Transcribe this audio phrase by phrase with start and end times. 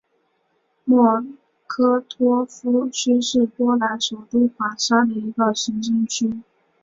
[0.83, 1.23] 莫
[1.67, 6.41] 科托夫区是波兰首都华沙的一个行政区。